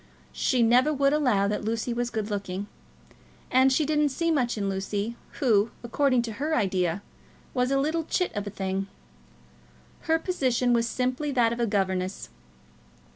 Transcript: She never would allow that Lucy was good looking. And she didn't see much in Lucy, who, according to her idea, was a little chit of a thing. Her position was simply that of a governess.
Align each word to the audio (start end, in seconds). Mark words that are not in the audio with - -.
She 0.33 0.63
never 0.63 0.91
would 0.91 1.13
allow 1.13 1.47
that 1.47 1.63
Lucy 1.63 1.93
was 1.93 2.09
good 2.09 2.31
looking. 2.31 2.65
And 3.51 3.71
she 3.71 3.85
didn't 3.85 4.09
see 4.09 4.31
much 4.31 4.57
in 4.57 4.67
Lucy, 4.67 5.15
who, 5.33 5.69
according 5.83 6.23
to 6.23 6.31
her 6.41 6.55
idea, 6.55 7.03
was 7.53 7.69
a 7.69 7.77
little 7.79 8.05
chit 8.05 8.35
of 8.35 8.47
a 8.47 8.49
thing. 8.49 8.87
Her 10.07 10.17
position 10.17 10.73
was 10.73 10.87
simply 10.87 11.31
that 11.33 11.53
of 11.53 11.59
a 11.59 11.67
governess. 11.67 12.29